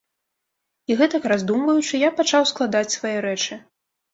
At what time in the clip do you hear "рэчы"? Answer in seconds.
3.31-3.63